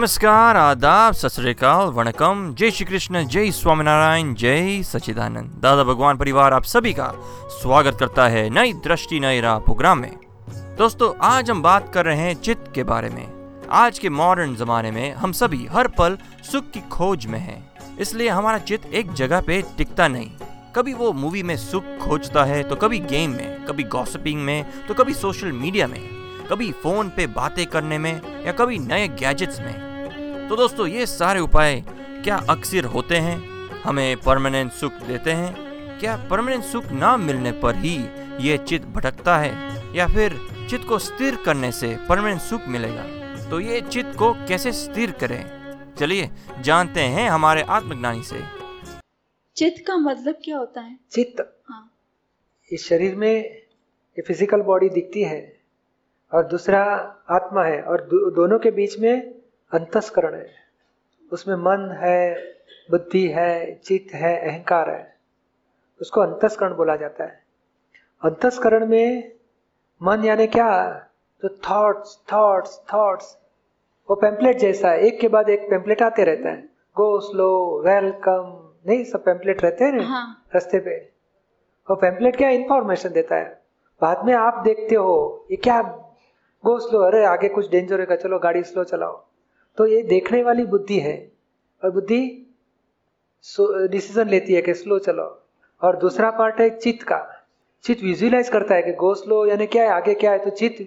नमस्कार, 0.00 0.56
आदाब, 0.56 1.14
सत 1.14 1.62
वणकम। 1.94 2.54
जय 2.58 2.70
श्री 2.70 2.84
कृष्ण, 2.84 3.22
जय 3.24 3.50
स्वामीनारायण, 3.50 4.32
जय 4.34 4.82
सचिदानंद 4.82 5.58
दादा 5.62 5.82
भगवान 5.84 6.16
परिवार 6.16 6.52
आप 6.52 6.64
सभी 6.64 6.92
का 6.92 7.10
स्वागत 7.52 7.96
करता 8.00 8.26
है 8.28 8.48
नई 8.50 8.72
दृष्टि, 8.84 9.18
नई 9.20 9.40
राह 9.40 9.58
प्रोग्राम 9.58 9.98
में। 9.98 10.16
दोस्तों, 10.78 11.12
आज 11.22 11.50
हम 11.50 11.60
बात 11.62 11.92
कर 11.94 12.04
रहे 12.04 12.16
हैं 12.18 12.34
चित्त 12.34 12.72
के 12.74 12.84
बारे 12.84 13.08
में। 13.08 13.66
आज 13.72 13.98
के 13.98 14.08
मॉडर्न 14.10 14.54
जमाने 14.56 14.90
में 14.90 15.12
हम 15.14 15.32
सभी 15.32 15.66
हर 15.66 15.88
पल 15.88 16.16
सुख 16.42 16.70
की 16.70 16.80
खोज 16.88 17.26
में 17.26 17.38
हैं। 17.38 17.98
इसलिए 17.98 18.28
हमारा 18.28 18.58
चित्त 18.60 18.86
एक 18.86 19.12
जगह 19.12 19.40
पे 19.40 19.62
टिकता 19.78 20.08
नहीं। 20.08 20.30
कभी 20.76 20.94
वो 20.94 21.12
मूवी 21.12 21.42
में 21.42 21.56
सुख 21.56 21.84
खोजता 22.02 22.44
है 22.44 22.62
तो 22.62 22.76
कभी 22.76 22.98
गेम 23.00 23.30
में, 23.30 23.64
कभी 23.66 23.82
गॉसिपिंग 23.88 24.42
में 24.42 24.86
तो 24.88 24.94
कभी 24.94 25.14
सोशल 25.14 25.52
मीडिया 25.52 25.86
में, 25.86 26.00
कभी 26.50 26.72
फ़ोन 26.72 27.08
पे 27.08 27.26
बातें 27.28 27.64
करने 27.66 27.98
में, 27.98 28.44
या 28.46 28.52
कभी 28.54 28.78
नए 28.78 29.06
गैजेट्स 29.20 29.60
में। 29.60 29.89
तो 30.50 30.56
दोस्तों 30.56 30.86
ये 30.86 31.06
सारे 31.06 31.40
उपाय 31.40 31.84
क्या 32.24 32.36
अक्सर 32.36 32.84
होते 32.84 33.16
हैं? 33.16 33.38
हमें 33.84 34.16
परमानेंट 34.16 34.72
सुख 34.72 34.92
देते 34.92 35.30
हैं? 35.30 35.54
क्या 35.98 36.28
परमानेंट 36.30 36.64
सुख 36.64 36.84
ना 36.84 37.16
मिलने 37.16 37.52
पर 37.52 37.74
ही 37.74 37.94
ये 38.48 38.58
चित्त 38.58 38.86
भटकता 38.86 39.38
है? 39.38 39.52
या 39.96 40.06
फिर 40.06 40.34
चित्त 40.70 40.88
को 40.88 40.98
स्थिर 40.98 41.36
करने 41.36 41.72
से 41.72 41.96
परमानेंट 42.08 42.40
सुख 42.40 42.60
मिलेगा? 42.68 43.02
तो 43.50 43.60
ये 43.60 43.80
चित्त 43.80 44.18
को 44.18 44.32
कैसे 44.32 44.72
स्थिर 44.72 45.10
करें? 45.10 45.44
चलिए 45.98 46.30
जानते 46.60 47.00
हैं 47.00 47.30
हमारे 47.30 47.62
आत्मज्ञानी 47.62 48.22
से। 48.22 48.40
चित्त 49.56 49.86
का 49.86 49.96
मतलब 49.96 50.34
क्या 50.44 50.58
होता 50.58 50.80
है? 50.80 50.98
चित्त? 51.10 51.60
हाँ। 51.68 51.92
इस 52.72 52.88
शरीर 52.88 53.14
में 53.14 53.34
ये 53.34 54.22
फ़िज़िकल 54.22 54.60
बॉडी 54.60 54.88
दिखती 54.88 55.22
है 55.22 55.60
और 56.32 56.46
दूसरा 56.46 56.82
आत्मा 57.30 57.64
है 57.64 57.82
और 57.82 58.00
दो, 58.00 58.30
दोनों 58.30 58.58
के 58.58 58.70
बीच 58.70 58.98
में 58.98 59.39
अंतस्करण 59.72 60.34
है। 60.34 60.46
उसमें 61.32 61.54
मन 61.56 61.90
है 61.92 62.34
बुद्धि 62.90 63.28
है 63.28 63.74
चित्त 63.74 64.14
है 64.14 64.50
अहंकार 64.50 64.90
है। 64.90 65.16
उसको 66.00 66.20
अंतस्करण 66.20 66.74
बोला 66.74 66.96
जाता 66.96 67.24
है। 67.24 67.42
अंतस्करण 68.24 68.86
में 68.86 69.32
मन 70.02 70.24
यानी 70.24 70.46
क्या? 70.46 70.90
तो 71.42 71.48
थॉट्स 71.48 72.18
थॉट्स 72.32 72.82
थॉट्स 72.94 73.38
वो 74.10 74.16
पेम्पलेट 74.16 74.58
जैसा 74.58 74.90
है। 74.90 75.00
एक 75.00 75.20
के 75.20 75.28
बाद 75.28 75.48
एक 75.48 75.70
पेम्पलेट 75.70 76.02
आते 76.02 76.24
रहता 76.24 76.48
है। 76.48 76.68
गो 76.96 77.20
स्लो 77.20 77.82
वेलकम 77.86 78.72
नहीं 78.86 79.04
सब 79.04 79.24
पेम्पलेट 79.24 79.62
रहते 79.62 79.84
हैं 79.84 79.92
ना? 79.92 80.02
हाँ। 80.02 80.46
रास्ते 80.54 80.78
पे। 80.78 80.98
वो 81.90 81.96
पेम्पलेट 81.96 82.36
क्या? 82.36 82.48
इंफॉर्मेशन 82.48 83.08
देता 83.08 83.36
है। 83.36 83.62
बाद 84.02 84.24
में 84.24 84.34
आप 84.34 84.62
देखते 84.64 84.94
हो 84.94 85.46
ये 85.50 85.56
क्या? 85.56 85.82
गो 86.64 86.78
स्लो 86.78 87.00
अरे 87.00 87.24
आगे 87.24 87.48
कुछ 87.48 87.70
डेंजर 87.70 88.00
होगा 88.00 88.16
चलो 88.16 88.38
गाड़ी 88.38 88.62
स्लो 88.62 88.84
चलाओ। 88.84 89.29
तो 89.80 89.86
ये 89.86 90.02
देखने 90.02 90.42
वाली 90.42 90.64
बुद्धि 90.66 90.98
है 91.00 91.14
और 91.82 91.90
बुद्धि 91.90 92.20
डिसीज़न 93.90 94.28
लेती 94.28 94.54
है 94.54 94.62
कि 94.62 94.72
स्लो 94.74 94.98
चलो। 94.98 95.24
और 95.82 95.96
दूसरा 95.96 96.30
पार्ट 96.30 96.60
है 96.60 96.68
चित्त 96.70 97.02
का। 97.02 97.18
चित्त 97.84 98.02
विजुअलाइज 98.02 98.48
करता 98.48 98.74
है 98.74 98.82
कि 98.82 98.92
गो 98.94 99.12
स्लो 99.14 99.44
यानी 99.46 99.66
क्या 99.66 99.84
है 99.84 99.90
आगे 99.90 100.14
क्या 100.14 100.32
है 100.32 100.38
तो 100.38 100.50
चित्त 100.50 100.82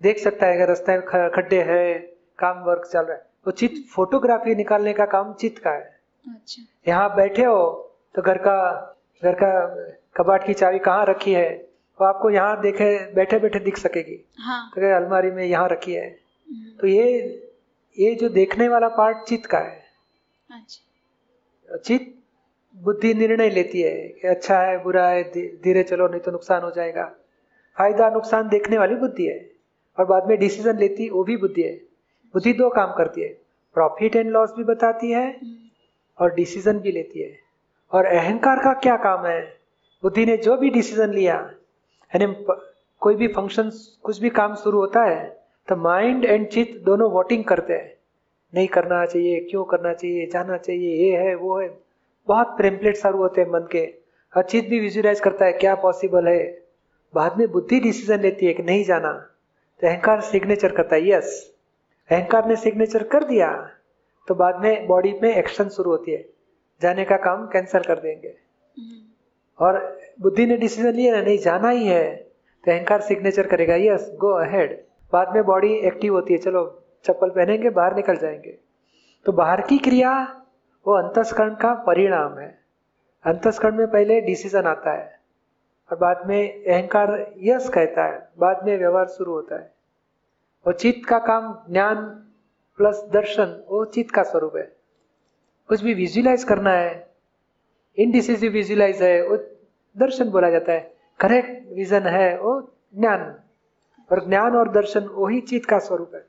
देख 0.00 0.18
सकता 0.18 0.46
है 0.46 0.56
कि 0.58 0.64
रास्ते 0.64 0.92
में 0.92 1.02
खड्डे 1.30 1.60
है 1.62 1.98
काम 2.38 2.62
वर्क 2.64 2.86
चल 2.92 3.00
रहा 3.00 3.16
है। 3.16 3.26
वो 3.46 3.52
चित्त 3.52 3.82
फोटोग्राफी 3.94 4.54
निकालने 4.54 4.92
का 4.92 5.06
काम 5.06 5.32
चित्त 5.34 5.58
का 5.64 5.70
है। 5.70 5.82
अच्छा। 6.26 6.62
यहाँ 6.88 7.14
बैठे 7.16 7.44
हो 7.44 7.66
तो 8.14 8.22
घर 8.22 8.38
का 8.38 8.56
घर 9.22 9.34
का 9.42 9.50
कबाट 10.16 10.46
की 10.46 10.54
चाबी 10.54 10.78
कहाँ 10.78 11.06
रखी 11.06 11.32
है? 11.32 11.50
वो 11.98 12.06
आपको 12.06 12.30
यहाँ 12.30 12.60
देखे 12.60 12.94
बैठे 13.14 13.38
बैठे 13.38 13.60
दिख 13.60 13.78
सकेगी। 13.78 14.24
हाँ। 14.38 14.62
तो 14.74 14.94
अलमारी 14.96 15.30
में 15.30 15.44
यहाँ 15.44 15.68
रखी 15.68 15.94
है। 15.94 16.08
हम्म, 16.08 16.78
तो 16.80 16.86
ये 16.86 17.44
ये 17.98 18.14
जो 18.14 18.28
देखने 18.28 18.68
वाला 18.68 18.88
पार्ट 18.88 19.24
चित्त 19.28 19.46
का 19.46 19.58
है। 19.58 19.82
अच्छा। 20.50 21.76
चित्त 21.78 22.14
बुद्धि 22.74 23.12
निर्णय 23.14 23.50
लेती 23.50 23.80
है 23.82 24.08
कि 24.10 24.28
अच्छा 24.28 24.58
है 24.60 24.82
बुरा 24.82 25.06
है 25.08 25.22
धीरे 25.62 25.82
चलो 25.82 26.08
नहीं 26.08 26.20
तो 26.20 26.30
नुकसान 26.30 26.62
हो 26.62 26.70
जाएगा। 26.70 27.04
फ़ायदा 27.76 28.08
नुकसान 28.10 28.48
देखने 28.48 28.78
वाली 28.78 28.94
बुद्धि 28.94 29.26
है 29.26 29.38
और 29.98 30.06
बाद 30.06 30.28
में 30.28 30.38
डिसीज़न 30.38 30.78
लेती 30.78 31.08
वो 31.10 31.24
भी 31.24 31.36
बुद्धि 31.36 31.62
है। 31.62 31.74
बुद्धि 32.34 32.52
दो 32.52 32.68
काम 32.70 32.92
करती 32.96 33.22
है 33.22 33.28
प्रॉफिट 33.76 34.16
एंड 34.16 34.30
लॉस 34.30 34.52
भी 34.56 34.64
बताती 34.64 35.10
है 35.10 35.26
हम्म, 35.26 35.56
और 36.18 36.34
डिसीज़न 36.34 36.78
भी 36.78 36.92
लेती 36.92 37.20
है। 37.20 37.38
और 37.92 38.06
अहंकार 38.06 38.58
का 38.58 38.72
क्या 38.74 38.96
काम 38.96 39.26
है? 39.26 39.40
बुद्धि 40.02 40.24
ने 40.26 40.36
जो 40.36 40.56
भी 40.56 40.70
डिसीज़न 40.70 41.12
लिया 41.12 41.34
यानी 42.12 42.26
कोई 43.02 43.14
भी 43.14 43.28
फ़ंक्शन 43.28 43.70
कुछ 44.02 44.18
भी 44.18 44.30
काम 44.30 44.54
शुरू 44.56 44.78
होता 44.80 45.02
है 45.04 45.37
तो 45.68 45.76
माइंड 45.76 46.24
एंड 46.24 46.46
चित्त 46.48 46.78
दोनों 46.84 47.10
वोटिंग 47.10 47.44
करते 47.44 47.72
हैं। 47.72 47.92
नहीं 48.54 48.68
करना 48.68 49.04
चाहिए 49.06 49.40
क्यों 49.40 49.64
करना 49.64 49.92
चाहिए 49.94 50.26
जाना 50.26 50.56
चाहिए 50.56 50.94
ये 51.04 51.16
है 51.16 51.34
वो 51.34 51.58
है। 51.60 51.68
बहुत 52.28 52.46
प्रेम्पलेट 52.46 52.96
सारू 52.96 53.18
होते 53.18 53.40
हैं 53.40 53.48
मन 53.48 53.66
के। 53.72 53.84
और 54.36 54.42
चित्त 54.42 54.68
भी 54.68 54.80
विजुअलाइज 54.80 55.20
करता 55.20 55.44
है 55.44 55.52
क्या 55.52 55.74
पॉसिबल 55.74 56.28
है? 56.28 56.62
बाद 57.14 57.38
में 57.38 57.50
बुद्धि 57.50 57.80
डिसीज़न 57.80 58.20
लेती 58.20 58.46
है 58.46 58.52
कि 58.54 58.62
नहीं 58.62 58.84
जाना। 58.84 59.12
तो 59.82 59.86
अहंकार 59.88 60.20
सिग्नेचर 60.20 60.72
करता 60.72 60.96
है 60.96 61.08
यस 61.10 61.54
अहंकार 62.10 62.48
ने 62.48 62.56
सिग्नेचर 62.56 63.02
कर 63.02 63.24
दिया 63.24 63.50
तो 64.28 64.34
बाद 64.34 64.60
में 64.62 64.86
बॉडी 64.86 65.12
में 65.22 65.34
एक्शन 65.34 65.68
शुरू 65.68 65.90
होती 65.90 66.12
है। 66.12 66.24
जाने 66.82 67.04
का 67.04 67.16
काम 67.16 67.46
कैंसिल 67.46 67.82
कर 67.82 67.98
देंगे। 67.98 68.28
हम्म, 68.28 69.00
और 69.58 69.98
बुद्धि 70.20 70.46
ने 70.46 70.56
डिसीज़न 70.56 70.92
लिया 70.92 71.14
ना 71.16 71.22
नहीं 71.22 71.38
जाना 71.38 71.70
ही 71.70 71.86
है। 71.86 72.14
तो 72.64 72.72
अहंकार 72.72 73.00
सिग्नेचर 73.00 73.46
करेगा 73.46 73.76
यस 73.76 74.10
गो 74.14 74.32
अहेड 74.34 74.82
बाद 75.12 75.34
में 75.34 75.44
बॉडी 75.44 75.74
एक्टिव 75.74 76.14
होती 76.14 76.32
है। 76.32 76.38
चलो, 76.38 76.84
चप्पल 77.04 77.30
पहनेंगे, 77.30 77.70
बाहर 77.70 77.96
निकल 77.96 78.16
जाएँगे। 78.16 78.58
तो 79.24 79.32
बाहर 79.32 79.60
की 79.60 79.78
क्रिया, 79.78 80.42
वो 80.86 80.94
अंतस्करण 80.94 81.54
का 81.54 81.74
परिणाम 81.74 82.38
है। 82.38 82.58
अंतस्करण 83.24 83.76
में 83.76 83.90
पहले 83.90 84.20
डिसीज़न 84.20 84.62
आता 84.62 84.92
है, 84.92 85.20
और 85.90 85.98
बाद 85.98 86.22
में 86.26 86.64
अहंकार 86.64 87.34
यस 87.38 87.68
कहता 87.68 88.04
है। 88.04 88.28
बाद 88.38 88.64
में 88.64 88.78
व्यवहार 88.78 89.06
शुरू 89.06 89.32
होता 89.32 89.54
है। 89.54 89.74
और 90.66 90.74
चित्त 90.74 91.08
का 91.08 91.18
काम, 91.18 91.58
ज्ञान 91.70 92.24
प्लस 92.76 93.08
दर्शन, 93.12 93.64
वो 93.68 93.84
चित्त 93.84 94.14
का 94.14 94.22
स्वरूप 94.22 94.56
है। 94.56 94.76
कुछ 95.68 95.82
भी 95.82 95.94
विजुअलाइज 95.94 96.44
करना 96.44 96.70
है 96.70 97.08
इनडिसिसिव 97.98 98.52
विजुअलाइज 98.52 99.02
है, 99.02 99.28
वो 99.28 99.36
दर्शन 99.98 100.30
बोला 100.30 100.50
जाता 100.50 100.72
है। 100.72 100.94
करेक्ट 101.20 101.72
विजन 101.72 102.02
है, 102.02 102.38
वो 102.38 102.72
ज्ञान। 102.96 103.40
और 104.10 104.24
ज्ञान 104.28 104.56
और 104.56 104.68
दर्शन 104.68 105.08
वही 105.12 105.40
चित्त 105.40 105.68
का 105.68 105.78
स्वरूप 105.78 106.12
है। 106.14 106.26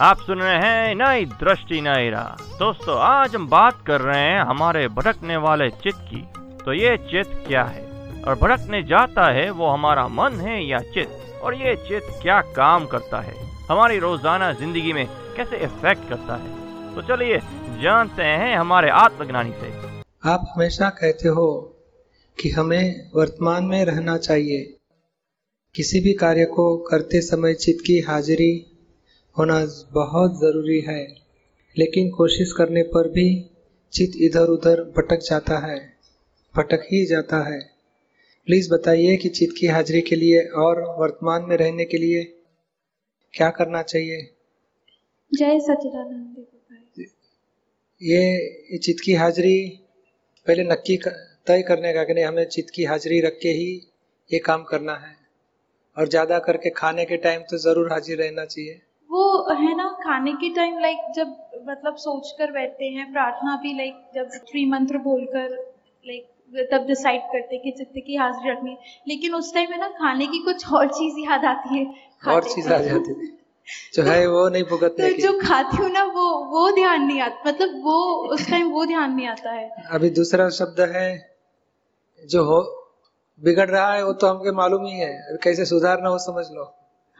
आप 0.00 0.16
सुन 0.16 0.38
रहे 0.38 0.56
हैं 0.56 0.94
नई 0.94 1.24
दृष्टि 1.24 1.80
नई 1.80 2.10
राह 2.10 2.42
दोस्तों 2.58 2.98
आज 3.00 3.34
हम 3.36 3.48
बात 3.48 3.82
कर 3.86 4.00
रहे 4.00 4.20
हैं 4.20 4.40
हमारे 4.40 4.86
भटकने 4.88 5.36
वाले 5.36 5.70
चित्त 5.70 6.00
की। 6.00 6.20
तो 6.64 6.72
ये 6.72 6.96
चित्त 6.96 7.44
क्या 7.46 7.62
है? 7.64 7.84
और 8.22 8.34
भटकने 8.34 8.82
जाता 8.82 9.30
है 9.32 9.50
वो 9.50 9.68
हमारा 9.68 10.06
मन 10.08 10.40
है 10.40 10.62
या 10.64 10.78
चित्त 10.78 11.40
और 11.42 11.54
ये 11.54 11.74
चित्त 11.88 12.18
क्या 12.22 12.40
काम 12.56 12.86
करता 12.86 13.20
है? 13.20 13.34
हमारी 13.70 13.98
रोज़ाना 13.98 14.52
ज़िंदगी 14.52 14.92
में 14.92 15.06
कैसे 15.36 15.56
इफ़ेक्ट 15.56 16.08
करता 16.08 16.36
है? 16.36 16.94
तो 16.94 17.02
चलिए 17.02 17.38
जानते 17.82 18.22
हैं 18.22 18.56
हमारे 18.56 18.90
आत्मज्ञानी 18.90 19.52
से। 19.52 19.72
आप 20.30 20.46
हमेशा 20.54 20.88
कहते 20.92 21.28
हो 21.28 21.48
कि 22.38 22.50
हमें 22.50 23.10
वर्तमान 23.16 23.64
में 23.64 23.84
रहना 23.84 24.16
चाहिए। 24.18 24.75
किसी 25.76 26.00
भी 26.00 26.12
कार्य 26.12 26.44
को 26.44 26.76
करते 26.76 27.20
समय 27.20 27.54
चित्त 27.54 27.84
की 27.86 27.98
हाजिरी 28.00 28.66
होना 29.38 29.66
बहुत 29.92 30.36
ज़रूरी 30.36 30.80
है 30.80 31.16
लेकिन 31.78 32.10
कोशिश 32.10 32.52
करने 32.52 32.82
पर 32.82 33.08
भी 33.08 33.50
चित्त 33.92 34.12
इधर 34.16 34.46
उधर 34.46 34.82
भटक 34.82 35.18
जाता 35.18 35.58
है 35.66 35.92
भटक 36.56 36.80
ही 36.92 37.06
जाता 37.06 37.54
है। 37.54 37.60
प्लीज़ 38.46 38.70
बताइए 38.70 39.16
कि 39.16 39.28
चित्त 39.28 39.54
की 39.60 39.66
हाजिरी 39.66 40.00
के 40.00 40.16
लिए 40.16 40.40
और 40.40 40.80
वर्तमान 40.98 41.42
में 41.42 41.56
रहने 41.56 41.84
के 41.84 41.98
लिए 41.98 42.24
क्या 43.34 43.50
करना 43.50 43.82
चाहिए? 43.82 44.30
जय 45.34 45.58
ये 48.02 48.34
ये 48.72 48.78
चित्त 48.78 49.02
की 49.04 49.12
हाजिरी 49.12 49.82
पहले 50.46 50.62
नक्की 50.62 50.96
तय 51.46 51.62
करने 51.62 51.92
का 51.92 52.04
कि 52.04 52.14
नहीं 52.14 52.24
हमें 52.24 52.44
चित्त 52.44 52.70
की 52.74 52.84
हाजिरी 52.84 53.20
रख 53.20 53.38
के 53.42 53.48
ही 53.48 53.88
ये 54.32 54.38
काम 54.38 54.62
करना 54.62 54.94
है। 54.94 55.15
और 55.96 56.08
ज़्यादा 56.08 56.38
करके 56.38 56.70
खाने 56.72 57.04
के 57.04 57.16
टाइम 57.16 57.42
तो 57.50 57.58
ज़रूर 57.58 57.92
हाजिर 57.92 58.18
रहना 58.18 58.44
चाहिए। 58.44 58.80
वो 59.10 59.54
है 59.54 59.76
ना 59.76 59.88
खाने 60.02 60.32
के 60.32 60.48
टाइम 60.54 60.78
लाइक 60.80 61.12
जब 61.16 61.36
मतलब 61.68 61.96
सोच 61.98 62.34
कर 62.38 62.50
बैठते 62.52 62.84
हैं 62.90 63.12
प्रार्थना 63.12 63.56
भी 63.62 63.72
लाइक 63.76 63.94
जब 64.14 64.30
श्री 64.46 64.64
मंत्र 64.70 64.98
बोलकर 65.06 65.48
लाइक 66.06 66.68
तब 66.72 66.86
डिसाइड 66.86 67.22
करते 67.32 67.58
कि 67.58 67.70
चित्त 67.78 68.02
की 68.06 68.16
हाजिरी 68.16 68.50
रखनी 68.50 68.76
लेकिन 69.08 69.34
उस 69.34 69.52
टाइम 69.54 69.72
है 69.72 69.78
ना 69.80 69.88
खाने 69.98 70.26
की 70.26 70.38
कुछ 70.44 70.72
और 70.72 70.88
चीज़ 70.88 71.18
याद 71.20 71.44
आती 71.44 71.78
है। 71.78 71.84
और 72.26 72.44
चीज़ 72.44 72.72
आ 72.72 72.78
जाती 72.78 73.10
है। 73.12 73.34
जो 73.94 74.02
है 74.02 74.26
वो 74.28 74.48
नहीं 74.48 74.62
तो 74.62 74.68
भुगतने 74.70 75.12
की। 75.12 75.22
जो 75.22 75.32
खाती 75.40 75.76
हूँ 75.76 75.90
ना 75.92 76.04
वो 76.16 76.28
वो 76.46 76.70
ध्यान 76.74 77.02
नहीं 77.02 77.20
आता 77.20 77.48
मतलब 77.50 77.80
वो 77.84 77.96
उस 78.34 78.48
टाइम 78.50 78.68
वो 78.70 78.84
ध्यान 78.86 79.12
नहीं 79.12 79.26
आता 79.28 79.52
है। 79.52 79.68
अभी 79.90 80.10
दूसरा 80.10 80.48
शब्द 80.58 80.80
है 80.92 81.08
जो 82.22 82.44
हो 82.44 82.60
बिगड़ 83.42 83.68
रहा 83.70 83.92
है 83.92 84.04
वो 84.04 84.12
तो 84.12 84.26
हमके 84.26 84.52
मालूम 84.52 84.84
ही 84.86 84.92
है। 84.92 85.38
कैसे 85.42 85.64
सुधारना 85.64 86.08
हो 86.08 86.18
समझ 86.18 86.44
लो। 86.52 86.64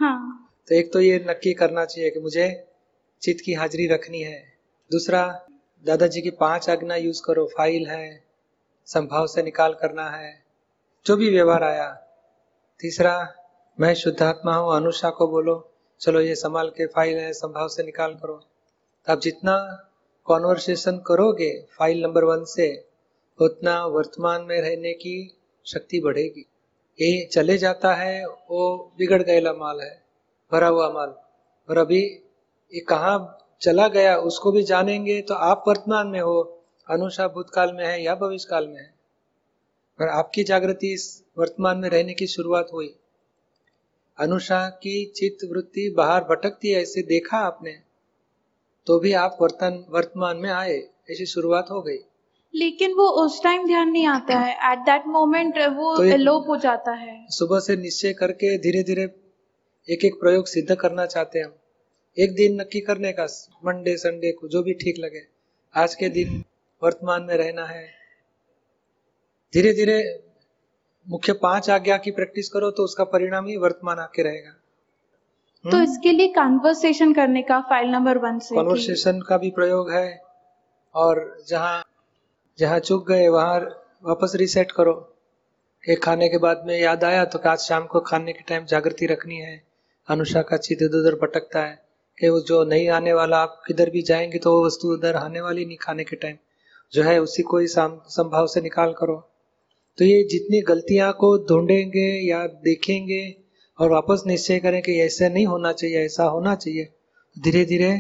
हाँ। 0.00 0.48
तो 0.68 0.74
एक 0.74 0.92
तो 0.92 1.00
ये 1.00 1.24
नक्की 1.28 1.52
करना 1.54 1.84
चाहिए 1.84 2.10
कि 2.10 2.20
मुझे 2.20 2.48
चित्त 3.22 3.42
की 3.44 3.52
हाजिरी 3.52 3.86
रखनी 3.86 4.20
है। 4.20 4.40
दूसरा 4.90 5.48
दादाजी 5.84 6.20
की 6.20 6.30
पाँच 6.30 6.70
आज्ञा 6.70 6.96
यूज़ 6.96 7.22
करो 7.26 7.46
फ़ाइल 7.46 7.86
है 7.86 8.24
संभाव 8.88 9.26
से 9.26 9.42
निकाल 9.42 9.74
करना 9.74 10.08
है 10.10 10.42
जो 11.06 11.16
भी 11.16 11.30
व्यवहार 11.30 11.64
आया। 11.64 11.88
तीसरा 12.80 13.14
मैं 13.78 13.94
शुद्धात्मा 13.94 14.56
हूँ 14.56 14.74
अनुषा 14.76 15.10
को 15.10 15.28
बोलो 15.28 15.72
चलो 16.00 16.20
ये 16.20 16.34
संभाल 16.34 16.68
के 16.68 16.86
फ़ाइल 16.86 17.18
है 17.18 17.32
संभाव 17.32 17.68
से 17.68 17.82
निकाल 17.82 18.14
करो। 18.14 18.34
तो 19.06 19.12
आप 19.12 19.20
जितना 19.20 19.56
कॉन्वर्सेशन 20.26 21.02
करोगे 21.06 21.50
फ़ाइल 21.78 22.02
नंबर 22.02 22.24
वन 22.24 22.44
से 22.44 22.68
उतना 23.38 23.84
वर्तमान 23.86 24.42
में 24.42 24.60
रहने 24.60 24.92
की 24.92 25.35
शक्ति 25.66 26.00
बढ़ेगी। 26.00 26.46
ये 27.00 27.24
चले 27.24 27.58
जाता 27.58 27.94
है, 27.94 28.26
वो 28.26 28.92
बिगड़ 28.98 29.22
गएला 29.22 29.52
माल 29.52 29.80
है, 29.80 30.02
भरा 30.52 30.68
हुआ 30.68 30.88
माल। 30.90 31.08
और 31.68 31.78
अभी 31.78 32.02
ये 32.74 32.80
कहाँ 32.80 33.38
चला 33.60 33.88
गया, 33.88 34.16
उसको 34.16 34.52
भी 34.52 34.62
जानेंगे 34.62 35.20
तो 35.20 35.34
आप 35.34 35.64
वर्तमान 35.68 36.06
में 36.06 36.20
हो, 36.20 36.64
अनुषा 36.90 37.28
भूतकाल 37.28 37.72
में 37.72 37.84
है 37.86 38.02
या 38.02 38.14
भविष्य 38.14 38.46
काल 38.50 38.68
में 38.68 38.76
है। 38.76 38.94
और 40.00 40.08
आपकी 40.08 40.44
जागृति 40.44 40.92
इस 40.92 41.24
वर्तमान 41.38 41.78
में 41.78 41.88
रहने 41.88 42.14
की 42.14 42.26
शुरुआत 42.26 42.68
हुई। 42.72 42.96
अनुषा 44.18 44.68
की 44.68 45.04
चित्त 45.16 45.48
वृत्ति 45.52 45.94
बाहर 45.96 46.24
भटकती 46.24 46.70
है 46.70 46.82
ऐसे 46.82 47.02
देखा 47.02 47.38
आपने 47.38 47.80
तो 48.86 48.98
भी 48.98 49.12
आप 49.12 49.38
वर्तन, 49.40 49.84
वर्तमान 49.88 50.36
में 50.36 50.50
आए, 50.50 50.78
ऐसी 51.10 51.26
शुरुआत 51.26 51.66
हो 51.70 51.82
गई। 51.82 51.98
लेकिन 52.56 52.92
वो 52.94 53.08
उस 53.22 53.42
टाइम 53.42 53.66
ध्यान 53.66 53.90
नहीं 53.90 54.06
आता 54.06 54.38
है। 54.38 54.52
एट 54.72 54.78
दैट 54.86 55.06
मोमेंट 55.08 55.58
वो 55.70 55.96
तो 55.96 56.38
हो 56.42 56.56
जाता 56.56 56.92
है। 56.94 57.14
सुबह 57.30 57.58
से 57.60 57.76
निश्चय 57.76 58.12
करके 58.12 58.56
धीरे 58.58 58.82
धीरे 58.82 59.02
एक 59.88 60.04
एक 60.04 60.14
प्रयोग 60.20 60.46
सिद्ध 60.46 60.74
करना 60.74 61.06
चाहते 61.06 61.38
हैं 61.38 61.46
हम। 61.46 61.54
एक 62.16 62.34
दिन 62.34 62.60
नक्की 62.60 62.80
करने 62.80 63.12
का 63.12 63.26
मंडे 63.64 63.96
संडे 63.96 64.32
को 64.32 64.48
जो 64.48 64.62
भी 64.62 64.74
ठीक 64.74 64.98
लगे 64.98 65.22
आज 65.74 65.94
के 65.94 66.08
दिन 66.08 66.42
वर्तमान 66.82 67.22
में 67.22 67.36
रहना 67.36 67.64
है। 67.64 67.84
धीरे 69.52 69.72
धीरे 69.72 69.98
मुख्य 71.06 71.32
पाँच 71.42 71.68
आज्ञा 71.70 71.96
की 71.96 72.10
प्रैक्टिस 72.10 72.48
करो 72.48 72.70
तो 72.70 72.84
उसका 72.84 73.04
परिणाम 73.06 73.46
ही 73.46 73.56
वर्तमान 73.56 73.98
आके 73.98 74.22
रहेगा। 74.22 74.50
तो 75.64 75.82
इसके 75.82 76.12
लिए 76.12 76.28
कॉन्वर्सेशन 76.32 77.12
करने 77.12 77.42
का 77.42 77.60
फ़ाइल 77.60 77.90
नंबर 77.90 78.18
वन 78.18 78.38
से 78.38 78.54
कॉन्वर्सेशन 78.54 79.20
का 79.20 79.36
भी 79.38 79.50
प्रयोग 79.50 79.90
है 79.90 80.08
और 80.94 81.20
जहाँ 81.48 81.82
जहाँ 82.58 82.78
चूक 82.78 83.08
गए, 83.08 83.28
वहाँ 83.28 83.58
वापस 84.04 84.32
रिसेट 84.34 84.70
करो। 84.72 84.92
कि 85.84 85.94
खाने 85.94 86.28
के 86.28 86.38
बाद 86.38 86.62
में 86.66 86.78
याद 86.80 87.04
आया 87.04 87.24
तो 87.24 87.38
आज 87.46 87.58
शाम 87.58 87.86
को 87.86 88.00
खाने 88.00 88.32
के 88.32 88.42
टाइम 88.48 88.64
जागृति 88.64 89.06
रखनी 89.06 89.36
है। 89.36 89.62
अनुषा 90.08 90.42
का 90.42 90.56
चित 90.56 90.78
इधर 90.82 90.96
उधर 90.96 91.14
भटकता 91.14 91.60
है 91.60 91.78
कि 92.18 92.28
वो 92.28 92.40
जो 92.40 92.64
नहीं 92.64 92.88
आने 92.88 93.12
वाला, 93.12 93.36
आप 93.36 93.62
किधर 93.66 93.90
भी 93.90 94.02
जाएँगे 94.02 94.38
तो 94.38 94.52
वो 94.52 94.66
वस्तु 94.66 94.88
उधर 94.88 95.16
आने 95.16 95.40
वाली 95.40 95.64
नहीं 95.64 95.76
खाने 95.76 96.04
के 96.04 96.16
टाइम 96.16 96.36
जो 96.92 97.02
है 97.02 97.18
उसी 97.18 97.42
को 97.42 97.58
ही 97.58 97.66
संभाव 97.68 98.46
से 98.46 98.60
निकाल 98.60 98.92
करो। 98.92 99.16
तो 99.98 100.04
ये 100.04 100.22
जितनी 100.24 100.60
गलतियाँ 100.60 101.12
को 101.12 101.36
ढूंढेंगे 101.38 102.08
या 102.28 102.46
देखेंगे 102.46 103.22
और 103.78 103.90
वापस 103.90 104.22
निश्चय 104.26 104.58
करें 104.58 104.82
कि 104.82 105.00
ऐसा 105.00 105.28
नहीं 105.28 105.46
होना 105.46 105.72
चाहिए, 105.72 106.04
ऐसा 106.06 106.24
होना 106.24 106.54
चाहिए 106.54 106.88
धीरे 107.36 107.64
धीरे 107.64 107.92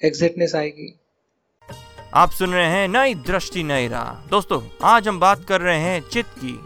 एग्जैक्टनेस 0.00 0.54
आएगी। 0.54 0.94
आप 2.16 2.30
सुन 2.30 2.50
रहे 2.50 2.66
हैं 2.66 2.88
नई 2.88 3.14
दृष्टि, 3.14 3.62
नई 3.62 3.88
राह। 3.88 4.28
दोस्तों, 4.28 4.60
आज 4.84 5.08
हम 5.08 5.20
बात 5.20 5.44
कर 5.44 5.60
रहे 5.60 5.78
हैं 5.78 6.08
चित्त 6.08 6.30
की। 6.38 6.60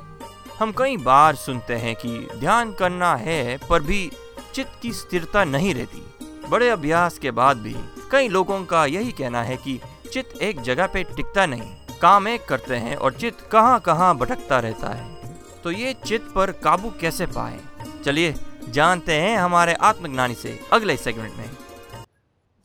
हम 0.59 0.73
कई 0.73 0.97
बार 0.97 1.35
सुनते 1.35 1.75
हैं 1.75 1.95
कि 1.97 2.29
ध्यान 2.37 2.73
करना 2.73 3.15
है, 3.17 3.59
पर 3.71 3.83
भी 3.83 4.11
चित्त 4.55 4.79
की 4.83 4.93
स्थिरता 4.93 5.45
नहीं 5.45 5.75
रहती। 5.75 6.03
बड़े 6.49 6.69
अभ्यास 6.69 7.19
के 7.19 7.31
बाद 7.31 7.57
भी 7.57 7.75
कई 8.11 8.29
लोगों 8.29 8.65
का 8.65 8.87
यही 8.87 9.13
कहना 9.13 9.43
है 9.43 9.57
कि 9.57 9.81
चित्त 10.13 10.43
एक 10.43 10.61
जगह 10.61 10.87
पे 10.87 11.05
टिकता 11.05 11.47
नहीं, 11.47 11.99
काम 12.03 12.29
एक 12.29 12.45
करते 12.45 12.77
हैं 12.77 12.97
और 12.97 13.13
चित्त 13.13 13.49
कहाँ 13.53 13.81
कहाँ 13.81 14.17
भटकता 14.17 14.59
रहता 14.59 14.89
है। 14.89 15.35
तो 15.65 15.71
ये 15.71 15.95
चित्त 16.07 16.33
पर 16.35 16.53
काबू 16.53 16.91
कैसे 17.01 17.27
पाए? 17.27 17.61
चलिए, 18.05 18.35
जानते 18.69 19.13
हैं 19.13 19.37
हमारे 19.39 19.75
आत्मज्ञानी 19.75 20.35
से 20.35 20.61
अगले 20.73 20.97
सेगमेंट 20.97 21.35
में। 21.35 21.51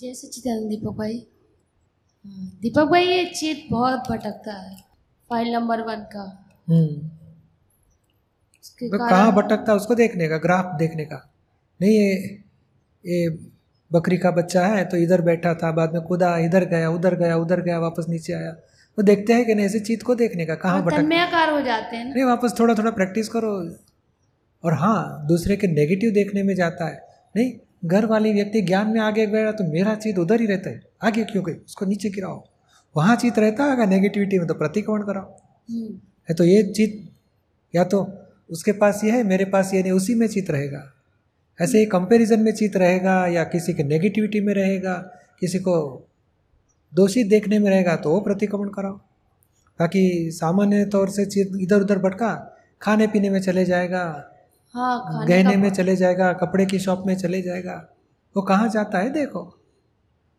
जय 0.02 0.14
सच्चिदानंद 0.14 0.70
दीपक 0.70 0.98
भाई। 0.98 1.28
दीपक 2.26 2.86
भाई 2.86 3.06
ये 3.06 3.24
चित 3.26 3.66
बहुत 3.72 4.10
भटकता 4.10 4.54
है 4.54 4.76
फ़ाइल 5.30 5.54
नंबर 5.54 5.82
वन 5.82 6.04
का। 6.14 6.24
हम्म। 6.68 7.10
तो 8.82 8.98
कहाँ 9.00 9.32
भटकता 9.32 9.72
है 9.72 9.76
उसको 9.78 9.96
देखने 9.96 10.28
का 10.28 10.38
ग्राफ 10.38 10.76
देखने 10.80 11.06
का। 11.06 11.18
नहीं 11.80 11.92
ये 11.92 12.14
ये 13.06 13.28
बकरी 13.92 14.18
का 14.18 14.32
बच्चा 14.32 14.66
है 14.66 14.84
तो 14.86 14.98
इधर 14.98 15.22
बैठा 15.22 15.54
था 15.54 15.72
बाद 15.72 15.94
में 15.94 16.02
कूदा 16.02 16.38
इधर 16.38 16.66
गया 16.66 16.90
उधर 16.90 17.16
गया 17.16 17.36
उधर 17.38 17.62
गया 17.62 17.80
वापस 17.80 18.06
नीचे 18.10 18.34
आया। 18.34 18.52
वो 18.98 19.04
देखते 19.04 19.34
हैं 19.34 19.46
कि 19.46 19.56
नहीं 19.56 19.66
ऐसे 19.66 19.80
चीत 19.80 20.04
को 20.04 20.16
देखने 20.16 20.46
का 20.46 20.56
कहाँ 20.56 20.74
हाँ, 20.74 20.84
भटक 20.84 21.52
हो 21.52 21.62
जाते 21.62 21.96
हैं 21.96 22.06
नहीं 22.06 22.24
वापस 22.24 22.56
थोड़ा 22.60 22.74
थोड़ा 22.74 22.92
प्रैक्टिस 22.92 23.30
करो। 23.30 23.52
और 24.64 24.74
हाँ 24.74 25.26
दूसरे 25.28 25.56
के 25.56 25.68
नेगेटिव 25.68 26.12
देखने 26.12 26.44
में 26.44 26.56
जाता 26.56 26.86
है। 26.86 27.02
नहीं 27.36 27.52
घर 27.86 28.06
वाले 28.06 28.34
व्यक्ति 28.34 28.62
ज्ञान 28.62 28.90
में 28.90 29.00
आगे 29.02 29.26
गया 29.28 29.52
तो 29.52 29.64
मेरा 29.64 29.96
चीत 29.96 30.20
उधर 30.20 30.42
ही 30.42 30.46
रहता 30.48 30.70
है। 30.70 30.82
आगे 31.04 31.24
क्यों 31.24 31.44
गई? 31.46 31.54
उसको 31.54 31.86
नीचे 31.86 32.10
गिराओ। 32.10 32.44
वहाँ 32.96 33.16
चीत 33.16 33.40
रहता 33.40 33.64
है 33.64 33.72
अगर 33.72 33.88
नेगेटिविटी 33.88 34.40
में 34.40 34.48
तो 34.48 34.54
प्रतिक्रमण 34.54 35.04
कराओ। 35.04 35.32
हम्म, 35.70 35.96
है 36.30 36.36
तो 36.36 36.44
ये 36.44 36.64
चित 36.64 37.10
या 37.74 37.84
तो 37.84 38.08
उसके 38.50 38.72
पास 38.72 39.02
ये 39.04 39.12
है 39.12 39.24
मेरे 39.24 39.46
पास 39.46 39.74
ये 39.74 39.82
नहीं 39.84 39.92
उसी 39.92 40.16
में 40.16 40.28
चित 40.28 40.52
रहेगा। 40.52 40.84
ऐसे 41.60 41.80
ही 41.80 41.86
कंपैरिजन 41.86 42.40
में 42.40 42.52
चित 42.52 42.78
रहेगा 42.78 43.16
या 43.28 43.44
किसी 43.44 43.74
के 43.74 43.84
नेगेटिविटी 43.84 44.40
में 44.42 44.54
रहेगा 44.54 44.94
किसी 45.40 45.60
को 45.60 45.76
दोषी 46.94 47.24
देखने 47.24 47.60
में 47.60 47.70
रहेगा 47.70 47.96
तो 47.96 48.10
वो 48.10 48.20
प्रतिक्रमण 48.20 48.70
कराओ। 48.70 48.96
बाकी 49.80 50.32
सामान्य 50.32 50.86
तौर 50.86 51.10
से 51.10 51.26
चित 51.26 51.52
इधर 51.62 51.82
उधर 51.82 52.00
भटका 52.00 52.34
खाने 52.82 53.08
पीने 53.08 53.30
में 53.30 53.40
चले 53.42 53.66
जाएगा 53.66 54.04
हाँ 54.76 55.26
गहने 55.28 55.56
में 55.58 55.70
चले 55.70 55.96
जाएगा 55.96 56.32
कपड़े 56.34 56.66
की 56.66 56.80
शॉप 56.80 57.04
में 57.08 57.16
चले 57.16 57.42
जाएगा। 57.42 57.76
वो 58.36 58.42
कहाँ 58.42 58.70
जाता 58.70 59.00
है 59.00 59.10
देखो। 59.10 59.42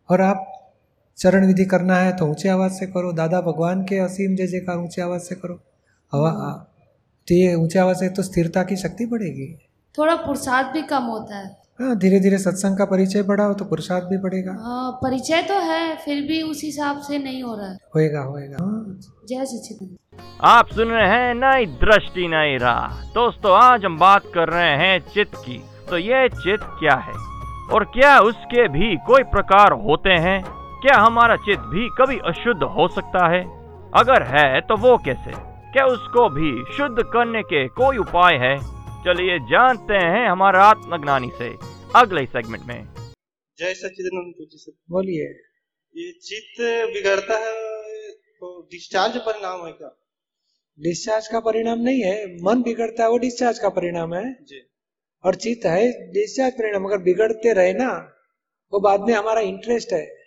और 0.08 0.20
आप 0.20 0.53
चरण 1.18 1.46
विधि 1.46 1.64
करना 1.64 1.96
है 1.96 2.16
तो 2.16 2.26
ऊँचे 2.26 2.48
आवाज़ 2.48 2.72
से 2.72 2.86
करो 2.86 3.12
दादा 3.12 3.40
भगवान 3.40 3.82
के 3.82 3.98
असीम 3.98 4.36
जय 4.36 4.46
जयकार 4.46 4.76
ऊँचे 4.76 5.02
आवाज़ 5.02 5.22
से 5.22 5.34
करो। 5.34 5.58
हवा 6.12 6.30
तो 7.28 7.34
ये 7.34 7.54
ऊँचे 7.54 7.78
आवाज़ 7.78 7.96
से 7.96 8.08
तो 8.08 8.22
स्थिरता 8.22 8.62
की 8.62 8.76
शक्ति 8.76 9.06
बढ़ेगी। 9.06 9.46
थोड़ा 9.94 10.14
पुरुषार्थ 10.16 10.66
भी 10.66 10.82
कम 10.82 11.02
होता 11.02 11.36
है। 11.36 11.46
हाँ 11.80 11.96
धीरे 11.98 12.18
धीरे 12.20 12.38
सत्संग 12.38 12.76
का 12.78 12.84
परिचय 12.84 13.22
बढ़ाओ 13.22 13.54
तो 13.54 13.64
पुरुषार्थ 13.64 14.04
भी 14.04 14.16
बढ़ेगा। 14.18 14.52
हाँ 14.52 14.90
परिचय 14.92 15.42
तो 15.42 15.54
है 15.60 15.96
फिर 15.96 16.20
भी 16.22 16.40
उस 16.42 16.60
हिसाब 16.64 17.00
से 17.00 17.18
नहीं 17.18 17.42
हो 17.42 17.54
रहा 17.56 17.70
है। 17.70 17.78
होएगा 17.94 18.20
होएगा। 18.20 18.56
हाँ, 18.60 19.00
जय 19.28 19.44
सच्चिदानंद 19.44 19.96
आप 20.44 20.68
सुन 20.68 20.88
रहे 20.88 21.08
हैं 21.08 21.34
नई 21.34 21.66
दृष्टि 21.66 22.26
नई 22.28 22.56
राह। 22.56 23.02
दोस्तों 23.04 23.56
आज 23.56 23.84
हम 23.84 23.98
बात 23.98 24.22
कर 24.34 24.48
रहे 24.48 24.76
हैं 24.76 24.98
चित्त 25.14 25.36
की। 25.36 25.62
तो 25.90 25.98
ये 25.98 26.28
चित्त 26.28 26.66
क्या 26.78 26.96
है? 26.96 27.14
और 27.72 27.84
क्या 27.94 28.18
उसके 28.20 28.68
भी 28.68 28.96
कोई 29.06 29.22
प्रकार 29.22 29.72
होते 29.82 30.10
हैं? 30.10 30.42
क्या 30.84 30.96
हमारा 30.96 31.36
चित्त 31.36 31.62
भी 31.64 31.82
कभी 31.98 32.16
अशुद्ध 32.28 32.62
हो 32.70 32.86
सकता 32.88 33.20
है? 33.32 33.38
अगर 33.90 34.22
है 34.22 34.60
तो 34.60 34.76
वो 34.76 34.96
कैसे? 35.04 35.30
क्या 35.72 35.84
उसको 35.84 36.28
भी 36.30 36.50
शुद्ध 36.72 37.04
करने 37.12 37.42
के 37.42 37.60
कोई 37.68 37.96
उपाय 37.96 38.34
है? 38.34 38.56
चलिए 39.04 39.38
जानते 39.50 39.94
हैं 39.96 40.26
हमारा 40.28 40.64
आत्मज्ञानी 40.64 41.30
से 41.38 41.48
अगले 41.96 42.24
सेगमेंट 42.26 42.64
में। 42.64 42.82
जय 43.58 43.74
सच्चिदानंद 43.74 44.46
जी 44.46 44.72
बोलिए। 44.90 45.28
ये 45.94 46.10
चित्त 46.22 46.60
बिगड़ता 46.92 47.38
है 47.38 47.54
तो 48.10 48.50
डिस्चार्ज 48.72 49.16
परिणाम 49.20 49.64
है 49.66 49.72
क्या? 49.72 49.88
डिस्चार्ज 50.78 51.28
का 51.28 51.40
परिणाम 51.40 51.78
नहीं 51.78 52.02
है 52.02 52.16
मन 52.42 52.62
बिगड़ता 52.62 53.02
है 53.02 53.08
वो 53.10 53.18
डिस्चार्ज 53.18 53.58
का 53.58 53.68
परिणाम 53.68 54.14
है। 54.14 54.24
जी। 54.42 54.60
और 55.24 55.34
चित्त 55.34 55.66
है 55.66 56.12
डिस्चार्ज 56.12 56.52
परिणाम 56.52 56.84
अगर 56.84 56.98
बिगड़ते 56.98 57.52
रहे 57.52 57.72
ना 57.72 57.88
वो 58.72 58.80
बाद 58.80 59.00
में 59.00 59.14
हमारा 59.14 59.40
इंटरेस्ट 59.40 59.92
है। 59.92 60.23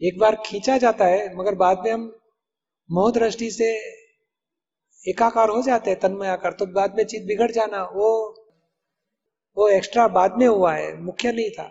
एक 0.00 0.18
बार 0.18 0.36
खींचा 0.46 0.76
जाता 0.78 1.04
है, 1.04 1.34
मगर 1.36 1.54
बाद 1.56 1.82
में 1.84 1.92
हम 1.92 2.12
मोह 2.90 3.10
दृष्टि 3.12 3.50
से 3.50 3.70
एकाकार 5.04 5.48
हो 5.48 5.62
जाते 5.62 5.90
हैं, 5.90 5.98
तन्मय 6.00 6.28
आकार। 6.28 6.52
तो 6.52 6.66
बाद 6.68 6.96
में 6.96 7.04
चित्त 7.04 7.26
बिगड़ 7.26 7.50
जाना, 7.50 7.82
वो 7.84 8.36
वो 9.56 9.68
एक्स्ट्रा 9.68 10.06
बाद 10.08 10.36
में 10.38 10.46
हुआ 10.46 10.72
है, 10.74 10.96
मुख्य 11.02 11.32
नहीं 11.32 11.50
था। 11.50 11.70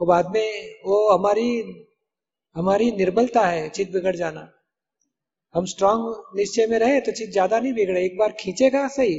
वो 0.00 0.06
बाद 0.06 0.30
में, 0.34 0.74
वो 0.86 1.08
हमारी 1.10 1.48
हमारी 2.56 2.90
निर्बलता 2.92 3.46
है 3.46 3.68
चित्त 3.68 3.92
बिगड़ 3.92 4.14
जाना। 4.16 4.48
हम 5.54 5.64
स्ट्रांग 5.64 6.04
निश्चय 6.36 6.66
में 6.66 6.78
रहे 6.78 7.00
तो 7.00 7.12
चीज़ 7.12 7.30
ज़्यादा 7.30 7.60
नहीं 7.60 7.72
बिगड़े, 7.72 8.04
एक 8.04 8.16
बार 8.18 8.32
खींचेगा 8.40 8.86
सही। 8.88 9.16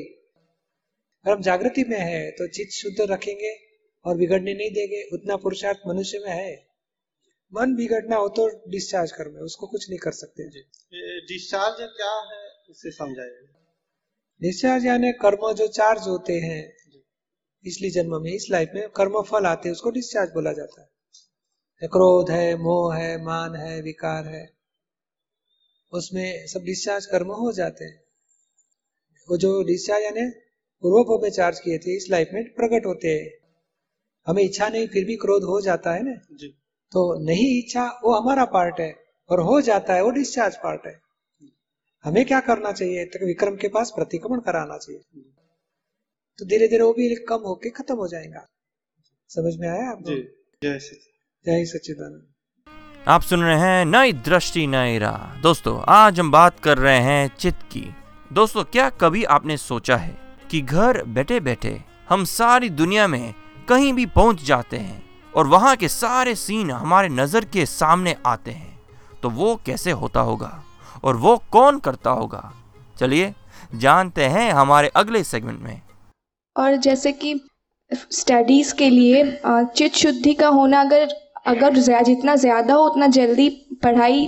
और 1.26 1.32
हम 1.32 1.42
जागृति 1.42 1.84
में 1.84 2.00
है 2.00 2.30
तो 2.32 2.48
चित्त 2.48 2.72
शुद्ध 2.74 3.12
रखेंगे 3.12 3.56
और 4.06 4.18
बिगड़ने 4.18 4.54
नहीं 4.54 4.72
देंगे, 4.72 5.04
उतना 5.14 5.36
पुरुषार्थ 5.38 5.88
मनुष्य 5.88 6.20
में 6.26 6.32
है। 6.32 6.67
मन 7.54 7.76
बिगड़ना 7.76 8.16
हो 8.16 8.28
तो 8.30 8.48
डिस्चार्ज 8.70 9.12
कर 9.12 9.30
में 9.30 9.42
उसको 9.42 9.68
कुछ 9.68 9.90
नहीं 9.90 10.00
कर 10.00 10.12
सकते। 10.14 10.48
डिस्चार्ज 11.28 11.78
क्या 11.98 12.12
है 12.32 12.42
उसे 12.70 12.92
समझाइए। 12.92 13.46
डिस्चार्ज 14.42 14.86
यानी 14.86 15.12
कर्म 15.22 15.52
जो 15.54 15.68
चार्ज 15.70 16.08
होते 16.08 16.34
हैं 16.40 16.62
पिछली 17.66 17.90
जन्म 17.92 18.22
में 18.24 18.32
इस 18.34 18.48
लाइफ 18.52 18.72
में 18.76 18.90
कर्म 18.90 19.22
फल 19.22 19.46
आते 19.46 19.70
हैं 19.70 19.74
उसको 19.74 19.92
डिस्चार्ज 19.92 20.34
बोला 20.34 20.54
जाता 20.54 20.82
है। 20.82 21.88
क्रोध 21.88 22.32
है 22.32 22.56
मोह 22.58 22.96
है 22.96 23.18
मान 23.24 23.56
है 23.56 23.82
विकार 23.82 24.28
है 24.28 24.46
उसमें 25.92 26.48
सब 26.48 26.64
डिस्चार्ज 26.64 27.06
कर्म 27.06 27.32
हो 27.36 27.52
जाते 27.54 27.86
हैं। 27.86 28.00
वो 29.30 29.38
जो 29.38 29.52
डिस्चार्ज 29.64 30.04
यानी 30.04 30.30
पूर्व 30.84 31.18
में 31.24 31.30
चार्ज 31.32 31.60
किए 31.60 31.78
थे 31.78 31.96
इस 31.98 32.08
लाइफ 32.12 32.30
में 32.34 32.44
प्रकट 32.54 32.86
होते 32.86 33.08
हैं। 33.10 33.30
हमें 34.28 34.44
इच्छा 34.44 34.68
नहीं 34.70 34.88
फिर 34.88 35.06
भी 35.06 35.16
क्रोध 35.18 35.44
हो 35.46 35.60
जाता 35.62 35.94
है 35.94 36.04
ना? 36.04 36.16
जी। 36.34 36.56
तो 36.92 37.02
नहीं 37.26 37.58
इच्छा 37.60 37.84
वो 38.04 38.14
हमारा 38.14 38.46
पार्ट 38.46 38.80
है 38.80 38.94
और 39.30 39.40
हो 39.40 39.60
जाता 39.62 39.94
है 39.94 40.04
वो 40.04 40.10
डिस्चार्ज 40.10 40.56
पार्ट 40.56 40.86
है। 40.86 41.00
हमें 42.06 42.26
क्या 42.26 42.40
करना 42.40 42.72
चाहिए? 42.72 43.06
तो 43.06 43.26
विक्रम 43.26 43.56
के 43.56 43.68
पास 43.68 43.92
प्रतिक्रमण 43.96 44.40
कराना 44.40 44.78
चाहिए। 44.78 45.02
तो 46.40 46.46
धीरे 46.46 46.68
धीरे 46.68 46.84
वो 46.84 46.94
भी 46.94 47.16
कम 47.30 47.44
होके 47.46 47.70
खत्म 47.70 47.96
हो 47.96 48.08
जाएगा। 48.08 48.46
समझ 49.30 49.56
में 49.58 49.68
आया 49.70 49.90
आपको? 49.90 50.16
जय 50.64 50.80
श्री 50.80 50.98
जय 51.46 51.66
सच्चिदानंद 51.66 52.26
आप 53.08 53.22
सुन 53.22 53.42
रहे 53.42 53.60
हैं 53.60 53.86
नई 53.86 54.14
दृष्टि 54.14 54.66
नई 54.68 54.98
राह। 54.98 55.42
दोस्तों 55.42 55.80
आज 55.88 56.20
हम 56.20 56.32
बात 56.32 56.60
कर 56.60 56.78
रहे 56.78 57.00
हैं 57.00 57.28
चित्त 57.40 57.62
की। 57.72 57.86
दोस्तों 58.34 58.64
क्या 58.64 58.90
कभी 58.90 59.24
आपने 59.24 59.58
सोचा 59.58 59.98
है 59.98 60.18
कि 60.52 60.62
घर 60.62 61.04
बैठे 61.06 61.40
बैठे 61.40 61.78
हम 62.10 62.24
सारी 62.26 62.70
दुनिया 62.70 63.08
में 63.08 63.34
कहीं 63.70 63.94
भी 63.94 64.06
पहुँच 64.06 64.44
जाते 64.44 64.78
हैं? 64.78 65.07
और 65.38 65.48
वहाँ 65.48 65.76
के 65.76 65.88
सारे 65.90 66.36
सीन 66.38 66.72
हमारे 66.72 67.10
नज़र 67.10 67.46
के 67.46 67.66
सामने 67.66 68.16
आते 68.26 68.52
हैं। 68.52 68.78
तो 69.24 69.30
वो 69.32 69.56
कैसे 69.66 69.92
होता 69.94 70.20
होगा? 70.22 70.52
और 71.04 71.18
वो 71.18 71.36
कौन 71.52 71.80
करता 71.80 72.10
होगा? 72.12 72.52
चलिए, 72.98 73.34
जानते 73.76 74.26
हैं 74.28 74.52
हमारे 74.54 74.92
अगले 74.96 75.24
सेगमेंट 75.26 75.62
में। 75.62 75.82
और 76.56 76.76
जैसे 76.78 77.12
कि 77.14 77.40
स्टडीज़ 77.92 78.74
के 78.76 78.90
लिए 78.90 79.24
चित्त 79.46 79.96
शुद्धि 79.96 80.34
का 80.34 80.48
होना 80.50 80.82
अगर 80.82 81.08
अगर 81.48 81.76
जितना 82.04 82.36
ज़्यादा 82.36 82.74
हो, 82.74 82.86
उतना 82.86 83.08
जल्दी 83.10 83.50
पढ़ाई 83.84 84.28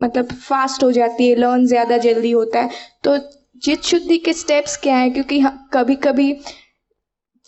मतलब 0.00 0.32
फास्ट 0.40 0.84
हो 0.84 0.90
जाती 0.92 1.28
है 1.28 1.34
लर्न 1.36 1.66
ज़्यादा 1.66 1.96
जल्दी 1.98 2.30
होता 2.30 2.60
है। 2.60 2.70
तो 3.04 3.16
चित 3.62 3.82
शुद्धि 3.84 4.18
के 4.18 4.32
स्टेप्स 4.34 4.76
क्या 4.76 4.96
हैं? 4.96 5.12
क्योंकि 5.12 5.40
कभी 5.72 5.94
कभी 5.98 6.32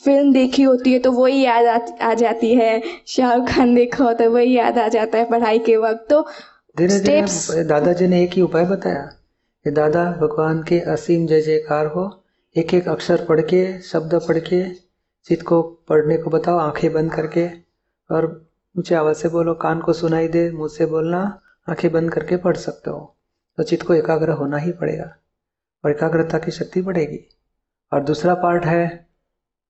फ़िल्म 0.05 0.33
देखी 0.33 0.63
होती 0.63 0.93
है 0.93 0.99
तो 0.99 1.13
वही 1.13 1.41
याद 1.41 1.67
आ, 1.67 1.79
आ 2.03 2.15
जाती 2.15 2.55
है। 2.55 2.83
शाहरुख 3.07 3.49
खान 3.49 3.75
देखा 3.75 4.05
होता 4.05 4.25
है 4.25 4.31
वही 4.31 4.57
याद 4.57 4.79
आ 4.79 4.89
जाता 4.89 5.19
है 5.19 5.25
पढ़ाई 5.31 5.59
के 5.59 5.77
वक्त। 5.77 6.07
तो 6.11 6.21
धीरे 6.77 6.99
धीरे 7.01 7.65
दादाजी 7.65 8.07
ने 8.07 8.23
एक 8.23 8.33
ही 8.33 8.43
उपाय 8.43 8.65
बताया 8.65 9.03
कि 9.67 9.71
दादा 9.71 10.05
भगवान 10.21 10.63
के 10.63 10.81
असीम 10.93 11.27
जय 11.27 11.41
जयकार 11.41 11.87
हो। 11.87 12.25
एक 12.57 12.75
एक 12.75 12.89
अक्षर 12.89 13.25
पढ़ 13.25 13.41
के 13.41 13.81
शब्द 13.83 14.15
पढ़ 14.29 14.39
के 14.39 14.63
चित 15.27 15.43
को 15.43 15.63
पढ़ने 15.89 16.17
को 16.19 16.31
बताओ 16.31 16.59
आँखें 16.59 16.93
बंद 16.93 17.13
करके। 17.13 17.47
और 18.11 18.27
ऊँचे 18.79 18.95
आवाज़ 18.95 19.17
से 19.17 19.29
बोलो 19.29 19.55
कान 19.55 19.81
को 19.81 19.93
सुनाई 19.93 20.29
दे 20.29 20.51
मुँह 20.51 20.69
से 20.69 20.87
बोलना 20.87 21.41
आँखें 21.69 21.93
बंद 21.93 22.13
करके 22.13 22.37
पढ़ 22.37 22.57
सकते 22.57 22.91
हो। 22.91 23.17
तो 23.59 23.63
चित्त 23.63 23.87
को 23.87 23.95
एकाग्र 23.95 24.31
होना 24.31 24.57
ही 24.57 24.73
पड़ेगा। 24.73 25.15
और 25.85 25.91
एकाग्रता 25.91 26.39
की 26.39 26.51
शक्ति 26.51 26.83
बढ़ेगी। 26.83 27.19
और 27.93 28.03
दूसरा 28.05 28.35
पार्ट 28.35 28.65
है 28.65 29.07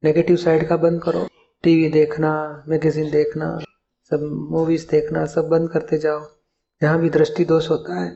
नेगेटिव 0.05 0.37
साइड 0.37 0.67
का 0.69 0.77
बंद 0.77 1.03
करो। 1.03 1.27
टीवी 1.65 1.89
देखना 1.89 2.31
मैगजीन 2.69 3.11
देखना 3.11 3.59
सब 4.11 4.23
मूवीज़ 4.51 4.87
देखना 4.89 5.25
सब 5.27 5.49
बंद 5.49 5.71
करते 5.71 5.99
जाओ। 5.99 6.21
जहाँ 6.83 6.99
भी 7.01 7.11
दृष्टि 7.11 7.45
दोष 7.45 7.69
होता 7.71 8.01
है 8.01 8.11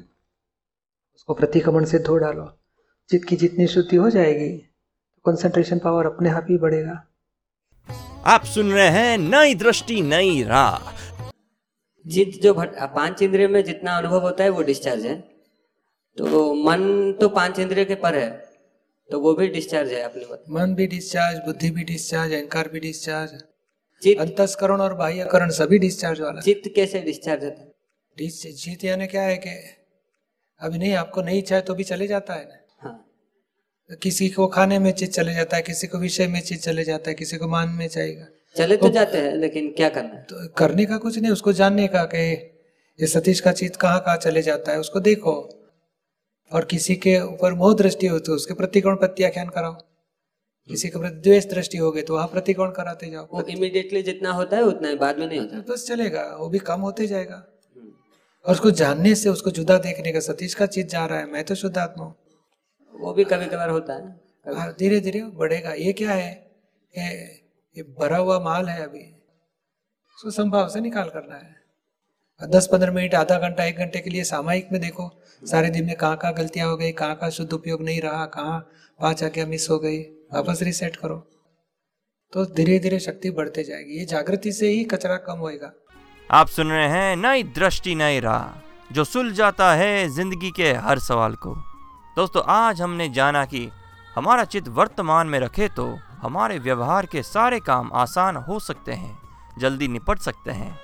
उसको 1.17 1.35
प्रतिक्रमण 1.35 1.85
से 1.85 1.99
धो 1.99 2.17
डालो। 2.17 2.45
चित्त 3.11 3.29
की 3.29 3.37
जितनी 3.37 3.67
शुद्धि 3.67 3.97
हो 3.97 4.11
जाएगी 4.11 4.49
कंसंट्रेशन 5.25 5.79
पावर 5.79 6.07
अपने 6.07 6.31
आप 6.31 6.47
ही 6.51 6.59
बढ़ेगा। 6.59 7.05
आप 8.27 8.45
सुन 8.45 8.73
रहे 8.73 8.89
हैं 8.89 9.17
नई 9.19 9.55
दृष्टि 9.55 10.01
नई 10.03 10.43
राह। 10.43 10.93
जित 12.07 12.41
जो 12.43 12.55
पाँच 12.55 13.23
इंद्रिय 13.23 13.49
में 13.49 13.63
जितना 13.65 13.97
अनुभव 13.99 14.21
होता 14.21 14.45
है 14.45 14.51
वो 14.51 14.63
डिस्चार्ज 14.63 15.07
है। 15.07 15.15
तो 16.17 16.55
मन 16.55 17.13
तो 17.13 17.29
पाँच 17.29 17.59
इंद्रिय 17.59 17.85
के 17.85 17.95
पर 17.95 18.15
है। 18.15 18.48
तो 19.11 19.21
वो 19.21 19.35
भी 19.35 19.49
डिस्चार्ज 19.49 19.93
है 19.93 20.01
अपने 20.03 20.25
मत 20.33 20.45
मन 20.51 20.75
भी 20.75 20.87
डिस्चार्ज 20.87 21.39
बुद्धि 21.47 21.71
भी 21.71 21.85
डिस्चार्ज 21.85 22.33
अहंकार 22.33 22.69
भी 22.69 22.81
डिस्चार्ज 22.81 23.31
अंतस्करण 24.03 24.81
और 24.81 24.95
बाह्यकरण 24.95 25.51
सभी 25.51 25.79
डिस्चार्ज 25.79 26.21
वाला। 26.21 26.41
चित्त 26.41 26.71
कैसे 26.77 27.01
डिस्चार्ज 27.01 27.45
होता 27.45 27.61
है? 27.63 27.73
जीत 28.55 28.85
यानी 28.85 29.07
क्या 29.07 29.23
है 29.23 29.37
कि 29.37 29.51
अभी 30.61 30.79
नहीं 30.79 30.93
आपको 30.95 31.23
नहीं 31.23 31.43
चाहे 31.43 31.63
तो 31.63 31.75
भी 31.75 31.85
चले 31.85 32.07
जाता 32.07 32.35
है 32.35 32.45
ना। 32.45 32.65
हाँ। 32.79 33.97
किसी 34.03 34.29
को 34.29 34.47
खाने 34.47 34.79
में 34.79 34.93
चीज़ 34.93 35.11
चले 35.11 35.35
जाता 35.35 35.57
है 35.57 35.63
किसी 35.63 35.87
को 35.87 35.99
विषय 35.99 36.27
में 36.27 36.41
चीज़ 36.41 36.61
चले 36.61 36.85
जाता 36.85 37.11
है 37.11 37.15
किसी 37.15 37.37
को 37.37 37.49
मान 37.49 37.69
में 37.69 37.89
चाहेगा 37.89 38.27
चले 38.57 38.77
तो, 38.77 38.87
तो 38.87 38.93
जाते 38.95 39.19
हैं 39.19 39.35
लेकिन 39.35 39.73
क्या 39.73 39.89
करना 39.89 40.15
है? 40.15 40.23
तो 40.23 40.49
करने 40.49 40.87
का 40.87 40.97
कुछ 40.99 41.19
नहीं 41.19 41.33
उसको 41.33 41.53
जानने 41.53 41.87
का 41.87 42.05
कि 42.05 42.25
ये 42.99 43.07
सतीश 43.07 43.41
का 43.41 43.53
चीज़ 43.53 43.73
कहाँ 43.73 44.01
कहाँ 44.01 44.17
चले 44.17 44.43
जाता 44.43 44.73
है 44.73 44.79
उसको 44.79 45.01
देखो। 45.01 45.58
और 46.53 46.65
किसी 46.65 46.97
के 46.97 47.21
ऊपर 47.21 47.55
मोह 47.55 47.75
दृष्टि 47.75 48.07
हो 48.07 48.19
तो 48.19 48.33
उसके 48.33 48.55
प्रतिकोण 48.55 48.97
प्रत्याख्यान 48.97 49.49
कराओ? 49.49 49.75
किसी 50.69 50.89
के 50.89 50.99
प्रति 50.99 51.15
द्वेष 51.15 51.47
दृष्टि 51.47 51.79
हो 51.79 51.93
गई 51.93 52.03
तो 52.03 52.15
वहाँ 52.15 52.29
प्रतिकोण 52.29 52.71
कराते 52.71 53.11
जाओ? 53.11 53.29
वो 53.33 53.43
इमीडिएटली 53.43 54.03
जितना 54.03 54.33
होता 54.33 54.57
है 54.57 54.63
उतना 54.63 54.89
ही 54.89 54.97
बाद 54.97 55.19
में 55.19 55.27
नहीं 55.27 55.41
होता। 55.41 55.73
बस 55.73 55.87
चलेगा 55.89 56.37
वो 56.39 56.49
भी 56.49 56.59
कम 56.59 56.81
होते 56.81 57.07
जाएगा। 57.07 57.47
और 58.47 58.53
उसको 58.53 58.71
जानने 58.71 59.15
से 59.15 59.29
उसको 59.29 59.51
जुदा 59.51 59.79
देखने 59.79 60.13
का 60.13 60.21
सतीश 60.21 60.55
का 60.55 60.67
चीज़ 60.67 60.87
जा 60.87 61.07
रहा 61.07 61.19
है 61.19 61.33
मैं 61.33 61.45
तो 61.45 61.55
शुद्ध 61.55 61.79
आत्मा 61.79 62.05
हूँ। 62.05 62.15
वो 63.01 63.13
भी 63.13 63.25
कभी 63.25 63.47
कभार 63.47 63.71
होता 63.71 63.95
है 63.95 64.21
कभी- 64.49 64.79
धीरे 64.79 65.01
धीरे 65.01 65.23
बढ़ेगा। 65.23 65.73
ये 65.73 65.93
क्या 65.93 66.11
है? 66.11 66.51
ये 66.99 67.11
ये 67.77 67.83
भरा 67.83 68.17
हुआ 68.17 68.41
माल 68.41 68.69
है 68.69 68.83
अभी। 68.83 69.15
उसको 70.17 70.31
संभाव 70.31 70.69
से 70.69 70.81
निकाल 70.81 71.09
करना 71.09 71.37
है। 71.37 71.58
दस 72.41 72.69
पंद्रह 72.73 72.93
मिनट, 72.93 73.15
आधा 73.15 73.39
घंटा, 73.39 73.65
एक 73.65 73.79
घंटे 73.79 74.01
के 74.01 74.11
लिए 74.11 74.25
सामायिक 74.25 74.69
में 74.73 74.81
देखो, 74.81 75.11
सारे 75.43 75.71
दिन 75.71 75.85
में 75.87 75.95
कहाँ 75.97 76.17
कहाँ 76.17 76.35
गलतियाँ 76.35 76.69
हो 76.69 76.77
गई 76.77 76.93
कहाँ 76.93 77.15
कहाँ 77.15 77.31
शुद्ध 77.31 77.53
उपयोग 77.53 77.83
नहीं 77.83 78.01
रहा, 78.01 78.25
कहाँ 78.27 78.59
पाँच 79.01 79.25
आज्ञा 79.25 79.47
मिस 79.47 79.69
हो 79.71 79.79
गई, 79.79 79.99
वापस 80.35 80.63
रिसेट 80.63 80.97
करो। 80.97 81.17
तो 82.33 82.45
धीरे 82.47 82.79
धीरे 82.79 82.99
शक्ति 83.01 83.31
बढ़ते 83.31 83.65
जाएगी, 83.65 83.99
ये 83.99 84.05
जागृति 84.07 84.53
से 84.53 84.69
ही 84.69 84.85
कचरा 84.85 85.17
कम 85.27 85.39
होएगा। 85.39 85.73
आप 86.31 86.49
सुन 86.49 86.71
रहे 86.71 86.89
हैं 86.89 87.17
नई 87.19 87.43
दृष्टि, 87.45 87.95
नई 87.95 88.21
राह, 88.21 88.49
जो 88.91 89.05
सुलझाता 89.05 89.73
है 89.75 90.09
ज़िंदगी 90.09 90.51
के 90.53 90.73
हर 90.75 90.99
सवाल 91.01 91.35
को। 91.37 91.55
दोस्तों, 92.17 92.43
आज 92.45 92.81
हमने 92.81 93.09
जाना 93.11 93.45
कि 93.45 93.69
हमारा 94.17 94.45
चित्त 94.47 94.69
वर्तमान 94.71 95.27
में 95.27 95.41
रखे 95.41 95.69
तो 95.69 95.95
हमारे 96.23 96.59
व्यवहार 96.61 97.07
के 97.07 97.23
सारे 97.25 97.61
काम 97.63 97.91
आसान 97.95 98.37
हो 98.39 98.59
सकते 98.61 98.93
हैं, 98.93 99.19
जल्दी 99.59 99.89
निपट 99.89 100.19
सकते 100.21 100.51
हैं। 100.53 100.77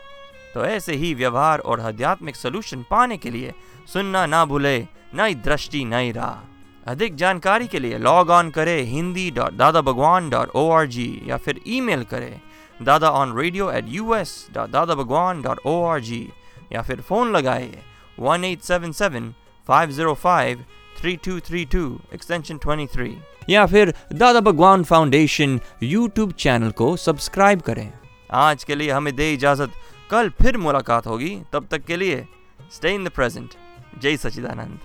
तो 0.55 0.65
ऐसे 0.65 0.95
ही 0.97 1.13
व्यवहार 1.15 1.59
और 1.61 1.81
आध्यात्मिक 1.81 2.37
सोल्यूशन 2.37 2.85
पाने 2.91 3.17
के 3.17 3.31
लिए 3.31 3.53
सुनना 3.93 4.25
ना 4.27 4.45
भूले 4.45 4.77
नई 5.15 5.35
दृष्टि 5.45 5.85
नई 5.85 6.13
राह। 6.13 6.91
अधिक 6.91 7.15
जानकारी 7.17 7.67
के 7.69 7.79
लिए 7.79 7.99
लॉग 7.99 8.31
ऑन 8.31 8.51
करें 8.51 8.83
Hindi 8.87 9.31
dot 9.37 9.53
Dada 9.57 9.81
Bhagwan 9.81 10.29
dot 10.31 10.51
O 10.57 10.71
R 10.73 10.87
G 10.87 11.09
या 11.27 11.37
फिर 11.37 11.61
ईमेल 11.67 12.05
करें 12.05 12.41
Dada 12.81 13.11
on 13.11 13.37
radio 13.39 13.71
at 13.71 13.85
U 13.89 14.15
S 14.15 14.37
dot 14.55 14.71
Dada 14.71 14.95
Bhagwan 14.95 15.43
dot 15.43 15.61
O 15.67 15.83
R 15.85 16.01
G 16.01 16.29
या 16.73 16.83
फिर 16.83 17.01
फ़ोन 17.01 17.33
लगाए 17.37 17.71
one 18.21 18.45
eight 18.45 18.63
seven 18.63 18.93
seven 18.93 19.33
five 19.69 19.91
zero 19.91 20.15
five 20.23 20.65
three 21.01 21.17
two 21.25 21.39
three 21.47 21.65
two 21.73 21.85
extension 22.15 22.59
twenty 22.59 22.87
three 22.95 23.17
या 23.51 23.67
फिर 23.67 23.95
Dada 24.13 24.41
Bhagwan 24.41 24.85
foundation 24.85 25.61
YouTube 25.83 26.33
channel 26.33 26.71
को 26.71 26.97
subscribe 26.97 27.61
करें। 27.61 27.93
आज 28.33 28.65
के 28.65 28.75
लिए 28.75 28.91
हमें 28.91 29.15
दे 29.17 29.33
इजाज़त। 29.33 29.73
कल 30.11 30.29
फिर 30.43 30.57
मुलाकात 30.67 31.07
होगी 31.07 31.37
तब 31.53 31.67
तक 31.71 31.85
के 31.87 31.97
लिए 31.97 32.27
स्टे 32.75 32.95
इन 32.95 33.05
द 33.05 33.11
प्रेजेंट 33.17 33.55
जय 34.03 34.17
सचिदानंद 34.17 34.79